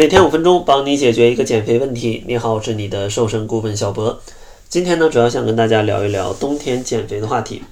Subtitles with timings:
[0.00, 2.24] 每天五分钟，帮你解决一个减肥问题。
[2.26, 4.18] 你好，我是你的瘦身顾问小博。
[4.66, 7.62] 今天呢，主要想跟大家聊一聊冬天减肥的话题。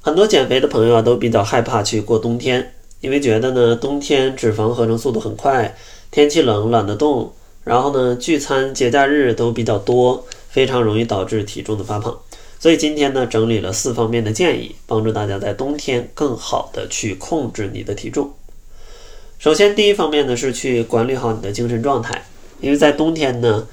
[0.00, 5.76] 很多减肥的朋友啊，都比较害怕去过冬天，因为觉得呢，冬天脂肪合成速度很快，
[6.10, 7.30] 天气冷懒得动，
[7.64, 12.18] 然后呢，聚餐节假日都比较多，非常容易导致体重的发胖。
[12.58, 18.32] 所以今天呢，整理了四方面的建议，帮助大家在冬天更好的去控制你的体重。
[19.42, 22.26] 首先，第一方面呢是去管理好你的精神状态，
[22.60, 23.66] 因为在冬天呢，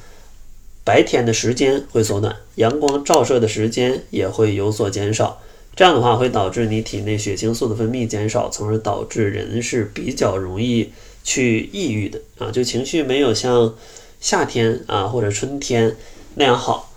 [0.83, 5.39] 白天的时间会缩短，阳光照射的时间也会有所减少，
[5.75, 10.91] 这样的话会导致你体内血清素的分泌减少，从而导致人是比较容易
[11.23, 13.75] 去抑郁的啊，就情绪没有像
[14.19, 15.95] 夏天啊或者春天
[16.33, 16.91] 那样好，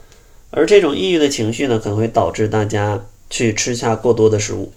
[0.50, 4.72] 而这种抑郁的情绪呢，可能会导致大家去吃下过多的食物。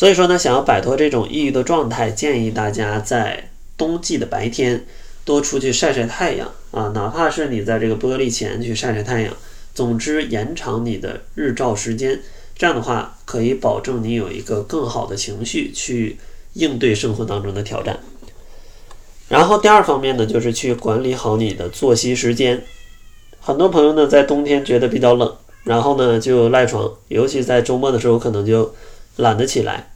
[0.00, 4.86] 所以说呢，想要摆脱这种抑郁的状态，建议大家在冬季的白天
[5.26, 9.36] 多出去晒晒太阳啊，哪怕是你在这个玻璃前去晒晒太阳，
[9.74, 12.18] 总之延长你的日照时间，
[12.56, 16.16] 这样的话可以保证你有一个更好的情绪去
[16.54, 18.00] 应对生活当中的挑战。
[19.28, 22.62] 然后第二方面呢，就是去管理好你的作息时间。
[23.38, 28.74] 很多朋友呢在冬天觉得比较冷，然后呢就赖床，尤其在周末的时候可能就
[29.20, 29.92] 懒得起来。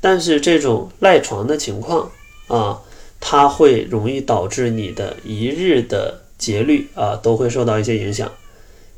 [0.00, 2.10] 但是这种赖床的情况
[2.48, 2.80] 啊，
[3.20, 8.30] 它会容易导致你的一日的节律啊都会受到一些影响。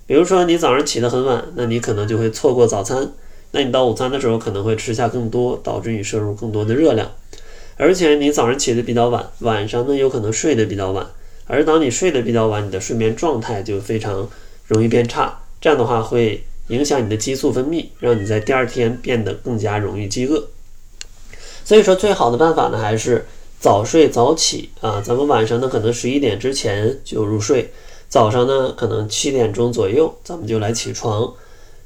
[0.07, 3.13] 比如说你早上起得很晚，那你可能就会错过早餐，
[3.53, 7.11] 那你到午餐的时候可能会吃下更多，导致你摄入更多的热量。
[7.77, 11.07] 而且你早上起得比较晚，晚上呢有可能睡得比较晚，
[11.47, 14.29] 而当你睡得比较晚，你的睡眠状态就非常
[14.67, 15.39] 容易变差。
[15.61, 20.49] 这样的话会影响你的激素分泌，让你在第二天变得更加容易饥饿。
[21.65, 23.27] 所以说，最好的办法呢，还是
[23.61, 25.03] 早睡早起啊。
[25.05, 27.73] 咱们晚上呢，可能十一点之前就入睡，
[28.09, 31.35] 早上呢，可能七点钟左右，咱们就来起床。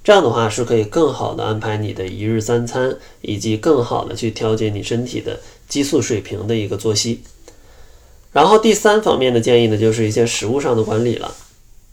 [0.04, 5.38] 这样的话，是可以更好的安排你的一日三餐，以及更好的去调节你身体的
[5.68, 7.22] 激素水平的一个作息。
[8.32, 11.34] 然后第三方面的建议呢，就是一些食物上的管理了。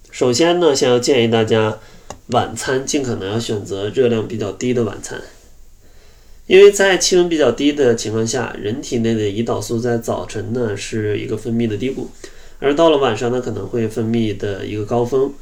[0.10, 1.78] 首先呢，先要建议大家
[2.30, 5.20] 晚餐尽可能要选择热量比较低的晚餐。
[6.46, 12.10] 因为在气温比较低的情况下，人体内的胰岛素在早晨呢是一个分泌的低谷，
[12.60, 15.34] 而到了晚上呢可能会分泌的一个高峰。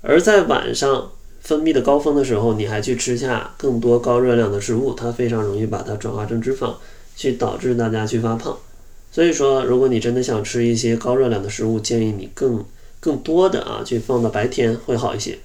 [0.00, 6.74] 而在晚上分泌的高峰的时候，你还去吃下更多高热量的食物，它非常容易把它转化成脂肪，
[7.16, 8.56] 去导致大家去发胖。
[9.12, 12.64] 所以说，如果你真的想吃一些高热量的食物，建议你更
[12.98, 15.38] 更多的啊去放到白天会好一些。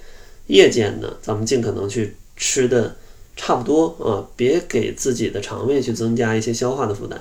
[0.47, 2.95] 夜间呢，咱们尽可能去吃的。
[3.35, 7.19] 差不多啊，别给自己的肠胃去增加一些消化的负担。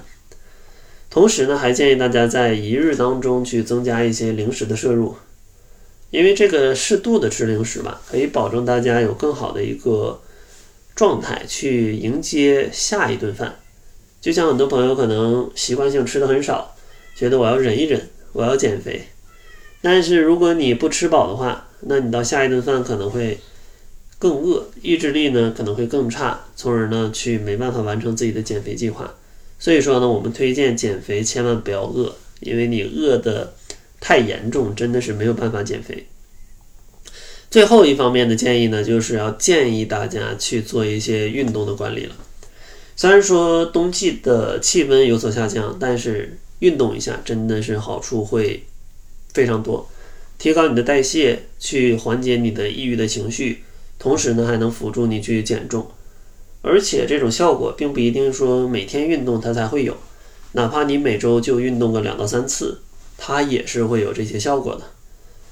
[1.09, 5.15] 同时呢，还建议大家在一日当中去增加一些零食的摄入，
[6.11, 10.21] 因为这个适度的吃零食吧，可以保证大家有更好的一个
[10.95, 13.57] 状态去迎接下一顿饭。
[14.21, 16.77] 就像很多朋友可能习惯性吃的很少，
[17.17, 19.09] 觉得我要忍一忍，我要减肥。
[19.83, 23.39] 但是如果你不吃饱的话，那你到下一顿饭可能会。
[24.19, 29.13] 更饿，意志力呢可能会更差，从而呢去没办法完成自己的减肥计划。
[29.59, 33.53] 所以说呢，我们推荐减肥千万不要饿，因为你饿的
[34.01, 36.07] 太严重，真的是没有办法减肥。
[37.51, 42.15] 最后一方面的建议呢，就是要建议大家去做一些运动的管理了。
[42.95, 48.63] 虽然说冬季的气温有所下降，但是运动一下真的是好处会
[49.33, 49.89] 非常多，
[50.39, 53.65] 提高你的代谢，去缓解你的抑郁的情绪。
[53.99, 55.87] 同时呢，还能辅助你去减重，
[56.61, 59.97] 而且这种效果并不一定说每天运动它才会有，
[60.53, 62.81] 哪怕你每周就运动个两到三次，
[63.17, 64.83] 它也是会有这些效果的。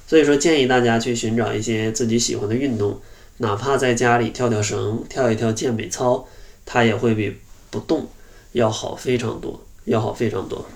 [0.09, 3.01] 所以说，建议大家去寻找一些自己喜欢的运动，
[3.37, 6.27] 哪怕在家里跳跳绳、跳一跳健美操，
[6.67, 7.37] 它也会比
[7.71, 8.09] 不动
[8.51, 10.67] 要好非常多，要好非常多。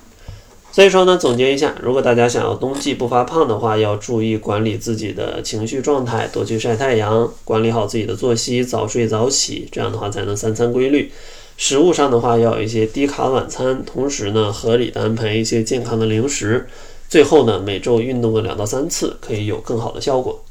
[0.75, 11.13] 所以说呢，总结一下，如果大家想要冬季不发胖的话，要注意管理自己的情绪状态，多去晒太阳，管理好自己的作息，早睡早起，这样的话才能三餐规律。
[11.57, 16.67] 食物上的话，要有一些低卡晚餐，同时呢，合理的安排一些健康的零食。
[17.09, 20.43] 最后呢，每周运动个两到三次，可以有更好的效果。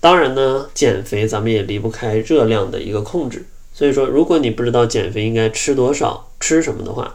[0.00, 3.44] 当然呢，减肥咱们也离不开热量的一个控制。
[3.72, 7.14] 所以说，如果你不知道减肥应该吃多少，吃什么的话，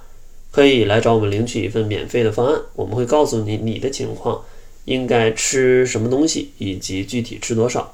[0.54, 4.40] 可以来找我们领取一份免费的方案，我们会告诉你你的情况
[4.86, 7.94] 应该吃什么东西以及具体吃多少。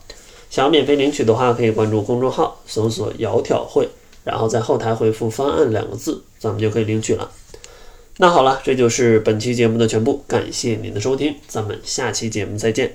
[0.50, 3.88] 想要免费领取的话，可以关注公众号搜索“窈窕会”，
[4.26, 7.32] 然后在后台回复“方案”两个字，咱们就可以领取了。
[8.18, 12.88] 那好了，这就是本期节目的全部，感谢您的收听，咱们下期节目再见。